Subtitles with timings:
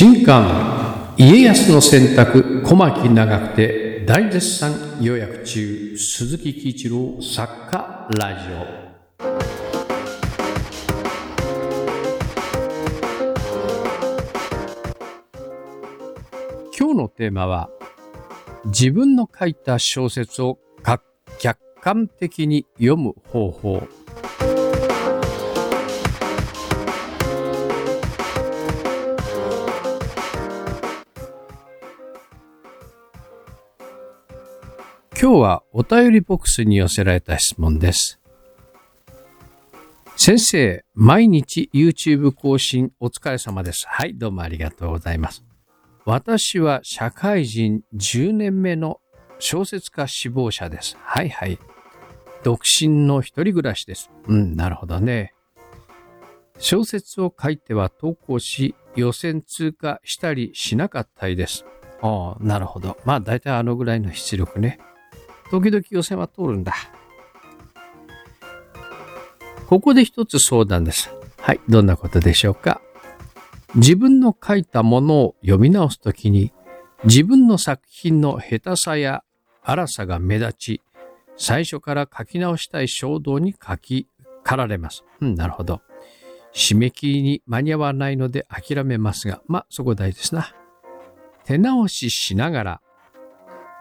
[0.00, 8.78] 新刊家康の選択小牧長久手大絶賛予約中鈴木喜一郎作家ラジオ。
[16.78, 17.68] 今日のテーマは
[18.66, 20.60] 自分の書いた小説を
[21.40, 23.97] 客観的に読む方法。
[35.28, 38.18] 今日はお便りボックスに寄せられた質問です。
[40.16, 43.84] 先生、毎日 YouTube 更新お疲れ様です。
[43.86, 45.44] はい、どうもありがとうございます。
[46.06, 49.02] 私は社会人10年目の
[49.38, 50.96] 小説家志望者です。
[51.02, 51.58] はいはい。
[52.42, 54.10] 独身の一人暮らしです。
[54.28, 55.34] うん、なるほどね。
[56.58, 61.66] 小説を書いては投稿し、予選通過したりしなかったりです。
[62.00, 62.96] ああ、なるほど。
[63.04, 64.80] まあ大体あのぐらいの出力ね。
[65.50, 66.74] 時々予選は通るんだ。
[69.66, 71.10] ここで一つ相談です。
[71.38, 72.80] はい、どんなことでしょうか？
[73.74, 76.52] 自分の書いたものを読み直すときに、
[77.04, 79.22] 自分の作品の下手さや
[79.62, 80.82] 荒さが目立ち、
[81.36, 84.08] 最初から書き直したい衝動に書き
[84.42, 85.04] 駆られます。
[85.20, 85.82] うん、なるほど。
[86.54, 90.54] 締め切りに間に合わないので諦めますが、まあ、そこ大事ですな。
[91.44, 92.80] 手直ししながら、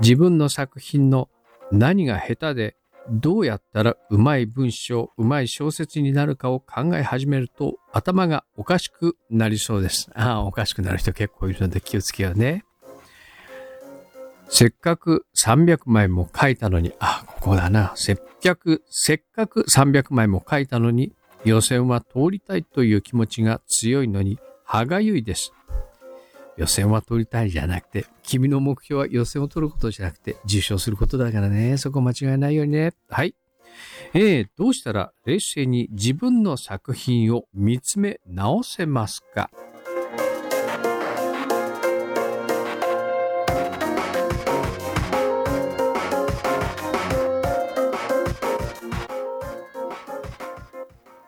[0.00, 1.28] 自分の作品の
[1.72, 2.76] 何が下手で
[3.10, 10.10] どうやったらうまい文章、うまい小説になるかを考え始めると頭がおかしくなりそうです。
[10.14, 12.64] ああ、おかしくなる人結構いるので気をつけようね。
[14.48, 17.92] せっかく300枚も書いたのに、あ、ここだな。
[17.96, 21.12] せっかく、せっかく300枚も書いたのに、
[21.44, 25.52] 予選は通りたいという気持ちが強いのに、歯がゆいです。
[26.56, 31.78] 予選は取りたいじゃなくて、君の目標は予選を取ることじゃなくて、受賞することだからね。
[31.78, 32.92] そこ間違えないようにね。
[33.08, 33.34] はい。
[34.12, 39.50] えー、どうしたら冷静に自分の作品を見つめ直せますか？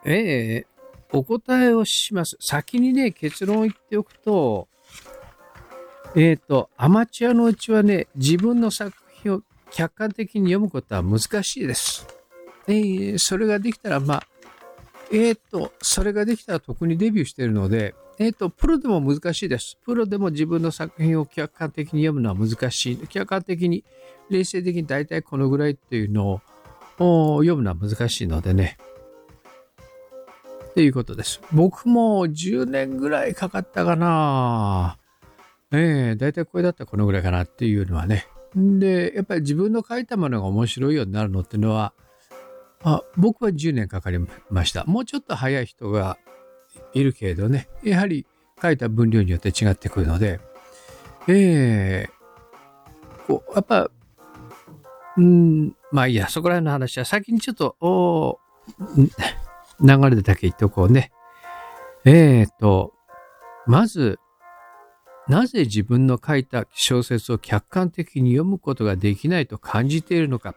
[0.08, 0.66] ええ
[1.12, 2.36] お答えをします。
[2.38, 4.68] 先にね、結論を言っておくと、
[6.14, 12.06] えっ、と、アマチュアのうちはね、自分の作品を客観的に読むことは難しいです。
[12.68, 14.26] えーそれができたら、まあ、
[15.12, 19.78] えっ、と、それができたら特にデビューしているので、えっ、と、プロでも難しいです。
[19.84, 23.06] プロでも自分の作品を客観的に読むのは難しい。
[23.08, 23.84] 客観的に、
[24.30, 26.40] 冷静的に大体このぐらいっていうの
[26.98, 28.78] を読むのは難しいのでね。
[30.70, 31.40] っていうことです。
[31.52, 34.98] 僕も10年ぐらいかかったかな。
[35.76, 38.26] ええ大体これだったらこのぐらいかなっていうのはね。
[38.54, 41.92] で、やっぱり自分の書いたものが面白いようになるのっていうのは、
[42.82, 44.18] あ僕は10年かかり
[44.50, 44.84] ました。
[44.84, 46.18] もうちょっと早い人が
[46.94, 48.26] いるけれどね、やはり
[48.60, 50.40] 書いた分量によって違ってくるので、
[51.28, 52.16] ええ
[53.26, 53.90] こう、やっぱ、
[55.16, 58.38] うん、まあいいや、そこら辺の話は先にちょっと、お
[59.80, 61.10] 流れだけ言っておこうね。
[62.04, 62.94] えーと、
[63.66, 64.18] まず、
[65.28, 70.54] なぜ自分の書いた小説を客観的に読むことができないと感じているのか。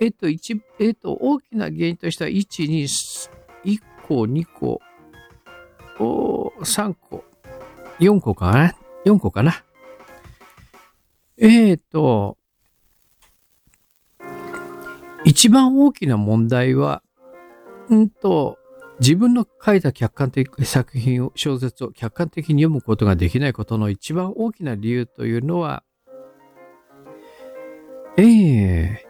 [0.00, 3.30] えっと、一、えっと、大きな原因としては、1、2、
[3.64, 4.80] 1個、2個、
[5.98, 7.24] お3個、
[7.98, 8.74] 4個かな
[9.04, 9.64] ?4 個かな？
[11.38, 12.36] えっと、
[15.24, 17.02] 一番大きな問題は、
[17.88, 18.58] うんと、
[19.00, 25.82] 自分の書いた客観的作品を、小説を客観的に読むことができないことの一番大きな理由というのは、
[28.18, 29.06] ええ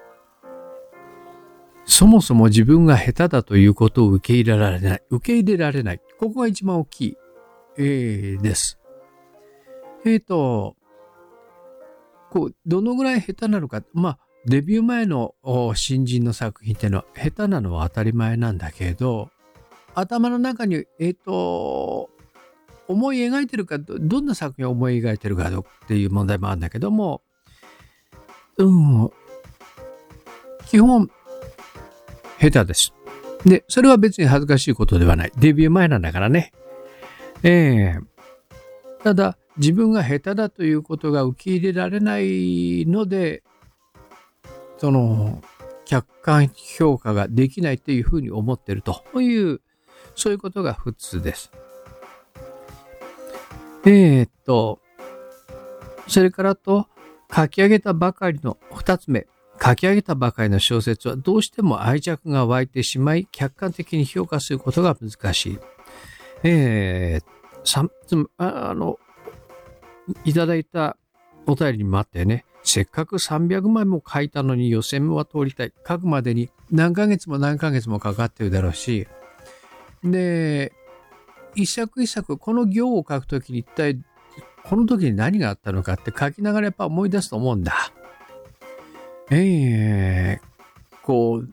[1.84, 5.02] そもそも自分が下手だということを受け入れられない。
[5.10, 6.00] 受け入れられない。
[6.18, 7.16] ここが一番大きい、
[7.78, 8.78] ええです。
[10.06, 10.76] えっ、と、
[12.30, 13.82] こう、どのぐらい下手なのか。
[13.92, 15.34] まあ、デビュー前の
[15.74, 19.30] 新人の作品っていうのは下手なのは当たり前なんだけど、
[20.00, 22.10] 頭の中に、えっ、と、
[22.88, 27.22] 思い描いてるかど、んな作品を思い描いてるかっていう問題もあるんだけども、
[28.56, 29.10] うん、
[30.66, 31.08] 基本、
[32.40, 32.92] 下手です。
[33.44, 35.32] で、それは別に恥ずかしいことではない。
[35.36, 36.52] デビュー前なんだからね。
[37.42, 38.10] ええ
[39.02, 43.42] ただ、自分が下手だということが受け入れられないので、
[44.78, 45.42] その、
[45.84, 49.60] 客観評価ができないというふうに思ってるという、
[50.20, 51.50] そういうことが普通です。
[53.86, 54.78] えー、っと、
[56.06, 56.88] それからと、
[57.34, 59.26] 書き上げたばかりの二つ目、
[59.62, 65.58] 書き上げたばかりの小説はどうしても愛着が湧いてしまい、客観的に評価することが難しい。
[66.42, 67.24] えー、
[67.64, 68.98] さつあの、
[70.26, 70.98] いただいた
[71.46, 75.72] お便りにもあってね、せっかく300枚も書いたのに予選は通りたい。
[75.88, 79.08] 書くまでに何ヶ月も何ヶ月もかかってるだろうし、
[80.04, 80.72] で、
[81.54, 84.00] 一作一作、この行を書くときに一体、
[84.64, 87.74] この時に何があったのかって書きながらやっぱ思い出すと思うんだ。
[89.30, 91.48] ええー、こう、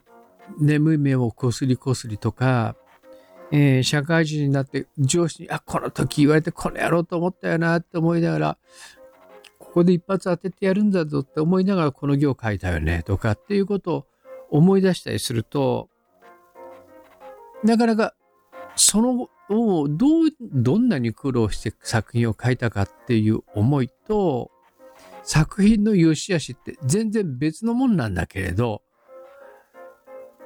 [0.58, 2.76] 眠い目をこすりこすりとか、
[3.50, 8.58] えー、社会人になって上司に、あ、この時言われてこれやろうと思ったよなって思いながら、
[9.58, 14.06] ここで一発当ててやるんだぞって思いながらこの行書いたよねとかっていうことを
[14.50, 15.88] 思い出したりすると、
[17.62, 18.14] なかなか
[18.78, 24.50] そのをどう、どんなに苦労して作品を書いたかっていう思いと、
[25.24, 28.82] 作品の良し悪しって全然別のもんなんだけれど、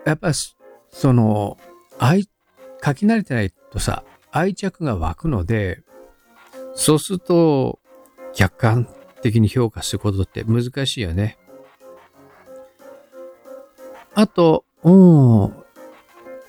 [0.04, 1.58] やっぱその、
[1.98, 2.28] 愛、
[2.84, 5.82] 書き慣れてないとさ、愛着が湧くので、
[6.74, 7.78] そうすると、
[8.32, 8.88] 客観
[9.20, 11.38] 的に評価することって難しいよね。
[14.14, 14.90] あと、う
[15.46, 15.54] ん、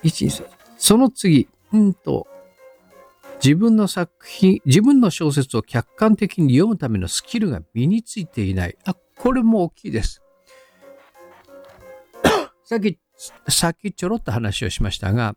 [0.02, 0.28] 一、
[0.76, 2.28] その次、うんと、
[3.42, 8.78] 自分の作品、自分の小説を客観的に読むためのスキルが身についていない。
[8.84, 10.22] あ、これも大きいです。
[12.64, 12.98] さっき、
[13.48, 15.36] さっきちょろっと話をしましたが、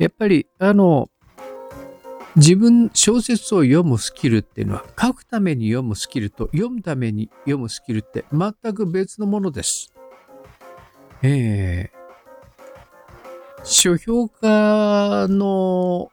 [0.00, 1.08] やっぱり、あの、
[2.34, 9.92] 自分、小説を読むスキルっていうのは、書くために読むスキルと読むために読むスキルって全く別のものです。
[11.22, 11.97] えー、
[13.64, 16.10] 書評家の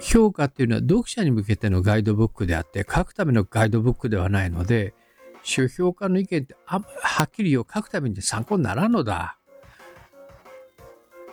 [0.00, 4.94] 評価っていうのは読者に向けてのガイドブックであって、書くためのガイドブックではないので、
[5.42, 9.38] 書評家の意見ってあんまりはっきりよ書くために参考にならんのだ。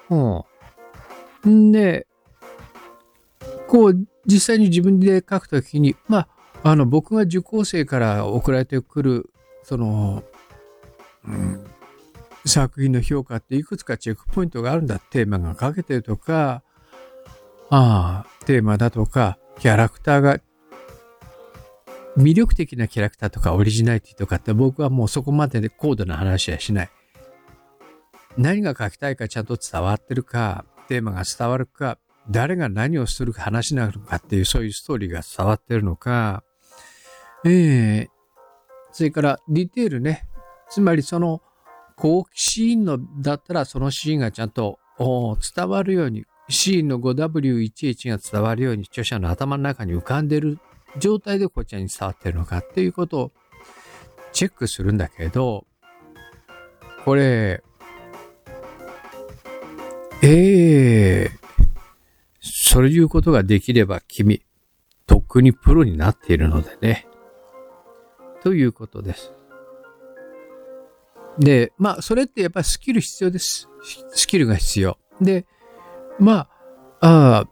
[0.09, 0.15] う
[1.47, 1.49] ん。
[1.49, 2.07] んで、
[3.67, 6.27] こう、実際に自分で書くときに、ま
[6.63, 9.29] あ、あの、僕が受講生から送られてくる、
[9.63, 10.23] その、
[11.25, 11.65] うん、
[12.45, 14.99] 作品の評価っていくつかチェックポイントがあるんだ。
[14.99, 16.63] テーマが書けてるとか、
[17.69, 20.39] ああ、テーマだとか、キャラクターが、
[22.17, 26.89] 魅力的なキャラクターとかオリジナリティとかって僕はもうそこまでで高度な話はしない。
[28.37, 31.97] 何が書きたいかちゃんと伝わってるか、テーマが伝わるか、
[32.29, 36.43] 誰が何をする話なのかっていうそういうストーリーが伝わってるのか、
[37.45, 38.09] ええー、
[38.91, 40.27] それからディテールね。
[40.69, 41.41] つまりその、
[41.95, 44.79] 後期シーンのだったらそのシーンがちゃんと
[45.55, 50.59] 伝わるように C の 5W11 が伝わるように著者の頭の中に浮かんでる
[50.97, 53.31] 状態でこちらに伝わってるのかっていうことを
[54.33, 55.65] チェックするんだけど、
[57.05, 57.63] これ、
[60.23, 61.31] ええー、
[62.41, 64.43] そういうことができれば君、
[65.07, 67.07] とっくにプロになっているのでね。
[68.43, 69.33] ということです。
[71.39, 73.69] で、まあ、それってやっぱりスキル必要です。
[74.13, 74.97] スキルが必要。
[75.19, 75.45] で、
[76.19, 76.47] ま
[76.99, 77.47] あ、あ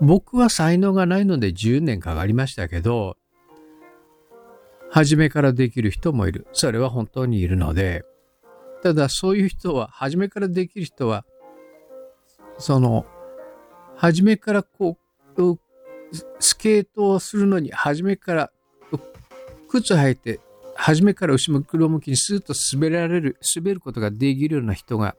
[0.00, 3.16] 僕は才能がないので10年かかりましたけど、
[4.90, 6.46] 初めからできる人もいる。
[6.52, 8.04] それは本当にいるので、
[8.82, 11.24] ただそういう人は、初めからできる人は、
[12.58, 13.06] その、
[13.96, 14.98] 初めからこ
[15.36, 15.58] う、
[16.38, 18.52] スケートをするのに、初めから、
[19.68, 20.40] 靴履いて、
[20.76, 25.16] 初めから後ろ向きにスーッと滑られる、滑ることができるような人が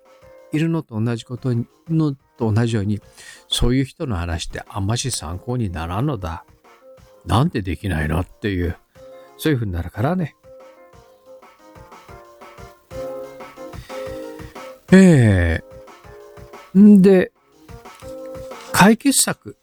[0.51, 3.01] いるのと同じことにのと同じように、
[3.47, 6.45] そういう人の話ってあんまし参考にならんのだ。
[7.25, 8.77] なんでできないのっていう、
[9.37, 10.35] そういうふうになるからね。
[14.93, 17.33] ええー、んで、
[18.71, 19.57] 解決策。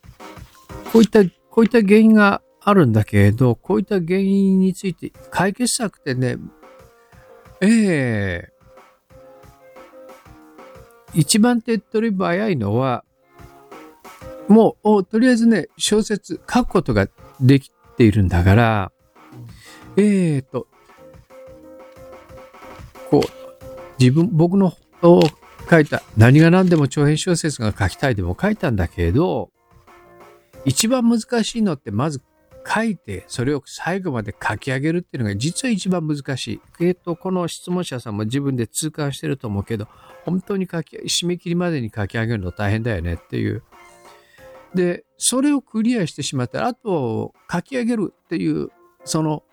[0.92, 6.36] こういった、こういった原因があるんだけれど、こういった原因について、解決策ってね、
[7.60, 8.48] ええ。
[8.50, 8.54] ー
[11.14, 13.04] 一番手っ取り早いのは、
[14.48, 17.08] もう、とりあえずね、小説書くことが
[17.40, 18.92] できているんだから、
[19.96, 20.66] えーと、
[23.10, 23.28] こう、
[23.98, 24.74] 自分、僕の
[25.70, 29.50] 書いた、何が何でも長編小説が書きたいでも書いたんだけれど、
[30.64, 32.20] 一番難しいのってまず
[32.66, 36.60] 書いて、それを最後まで書き上げるっていうのが実は一番難しい。
[36.80, 39.88] えっ、と、この質問者さんも自分で痛感してると思うけど、
[40.24, 43.62] 本当に書き、締め切りまでに書き上げるの大変だよねっていう。
[44.74, 48.68] で、それをクリアしてしまったら、あと書き上げるっていう、
[49.04, 49.44] その、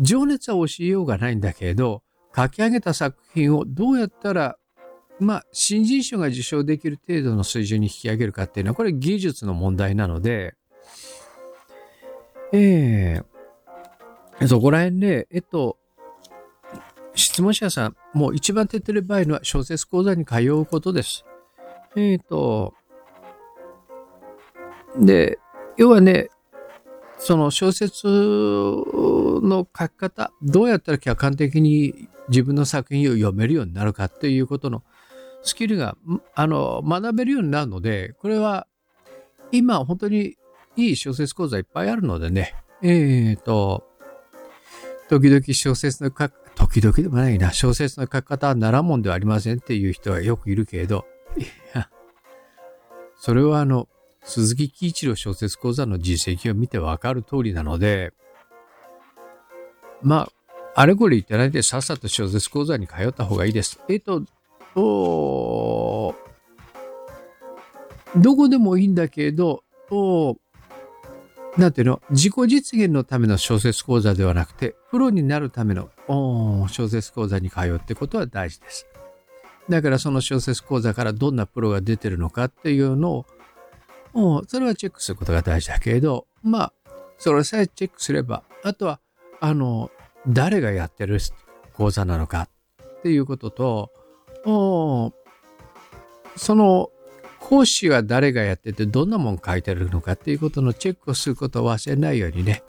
[0.00, 2.02] 情熱は教えようがないんだけど、
[2.34, 4.56] 書き上げた作品をどうやったら、
[5.20, 10.54] まあ、新人賞が受賞できる程度の水準に引き上げるかっていうのは、これ技術の問題なので、
[12.52, 13.22] え
[14.40, 15.76] えー、そこら辺ね、えっと、
[17.14, 21.24] 質問者さん、もう一番手っ取り早いのは小説講座に通うことです。
[21.96, 22.74] えっ、ー、と、
[24.98, 25.38] で、
[25.76, 26.28] 要はね、
[27.18, 34.84] その小説の書き方、どうやったら客観的に自分の作品を読めるようになるかっていうことの
[35.42, 35.96] スキルが、
[36.34, 38.66] あの、学べるようになるので、これは
[39.50, 40.36] 今本当に
[40.78, 43.84] いい小説講座いっぱいあるのでね、えっ、ー、と、
[45.08, 51.04] 時々小説の書く時々でもないな、小説の書き方はならもんではありませんっていう人はよくいるけれど、
[51.36, 51.42] い
[51.74, 51.90] や、
[53.16, 53.88] それはあの、
[54.22, 58.12] 鈴木喜一郎小説講座の実績を見てわかる通りなので、
[60.00, 60.28] ま
[60.74, 63.80] あ、あれこれ言ってないでさっさと小説講座に通った方がいいです。
[63.88, 64.22] えっ、と、
[68.16, 69.64] どこでもいいんだけど、
[71.58, 75.90] なんていうの、自己実現のための小説講座ではなくて、プロになるための
[76.68, 78.86] 小説講座に通うってことは大事です。
[79.68, 83.26] だからその小説講座からどんなプロが出てるのかっていうの
[84.14, 86.72] を、それはチェックすることが大事だけれど、まあ、
[87.18, 89.00] それさえチェックすれば、あとは、
[89.40, 89.90] あの、
[90.28, 91.18] 誰がやってる
[91.74, 92.48] 講座なのか
[92.82, 93.90] っていうことと、
[96.36, 96.90] その
[97.48, 102.62] 講師は誰がやっててどんなもん書いてるのかっていうことのチェックをすることを忘れないようにね。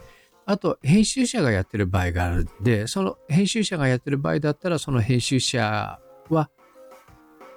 [0.46, 6.50] あと、編集者がやってる場合があるんで、その編集者がやってる場合だったら、その編集者は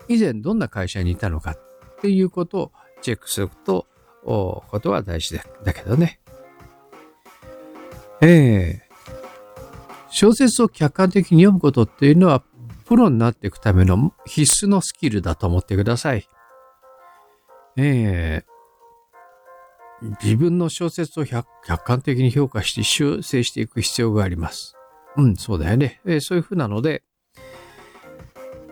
[0.09, 1.59] 以前どんな会社にいたのかっ
[2.01, 3.87] ていうことをチェックすると、
[4.25, 6.19] ことは大事だけどね。
[8.21, 8.83] ええ、
[10.11, 12.43] 小説を客観的に読むことっていうのは、
[12.85, 16.27] プロになっていくための必須のスキルだと思ってください。
[17.77, 21.47] えー、自分の小説を客
[21.85, 24.75] 観的に評価して修正していく必要があります。
[25.17, 26.01] うん、そうだよね。
[26.05, 27.03] えー、そういうふうなので、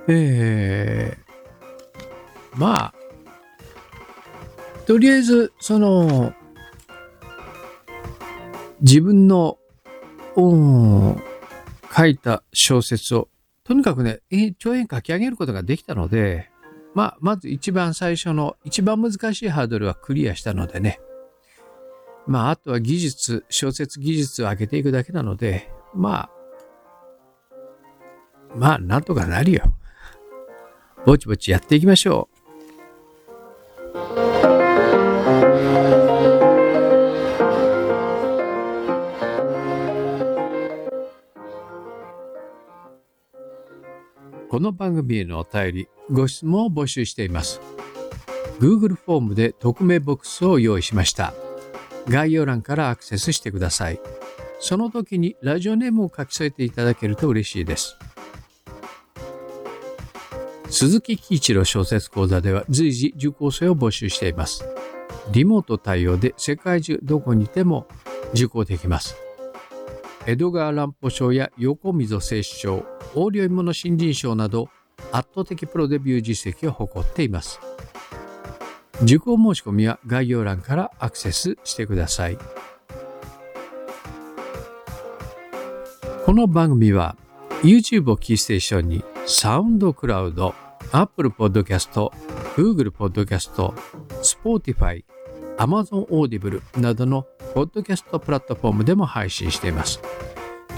[0.08, 2.94] えー、まあ、
[4.86, 6.34] とりあえず、その、
[8.80, 9.58] 自分の、
[10.36, 13.28] 書いた小説を、
[13.62, 14.20] とにかくね、
[14.58, 16.50] 長編書き上げることができたので、
[16.94, 21.00] まあ、まず一番最初の、一番難しいハードルはクリアしたのでね。
[22.26, 26.30] まあ、あとは技術、小説技術を上げていくだけなので、まあ、
[28.56, 29.62] まあ、なんとかなるよ。
[31.06, 32.39] ぼちぼちやっていきましょう。
[44.60, 47.62] この番組へのお便り、ご質問を募集しています。
[48.58, 51.32] Google フォームで匿名ボックスを用意しました。
[52.06, 53.98] 概要欄からアクセスしてください。
[54.58, 57.96] その時にラジオネームを書き添えていただけると嬉しいです。
[60.68, 64.68] 鈴木喜一郎小説講座では随時受講生を募集しています。
[65.32, 67.88] リモート対応で世界中どこにいても
[68.34, 69.16] 受講できます。
[70.26, 74.68] 江戸川乱歩賞や横溝正史賞、横領芋の新人賞など
[75.12, 77.60] 圧倒的プロデビュー実績を誇っています。
[79.02, 82.38] 受講申し込みは概要欄からアクセスしてください。
[86.26, 87.16] この番組は
[87.62, 90.54] YouTube をキーステーションにサウンドクラウド、
[90.92, 92.10] Apple Podcast、
[92.56, 93.72] Google Podcast、
[94.22, 95.02] Spotify、
[95.58, 100.00] Amazon Audible などのポッドキャストプラットフォームでも配信しています。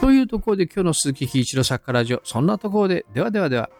[0.02, 3.70] というところで今日の鈴木喜一郎作家ラジオ、そんなところで、ではではでは。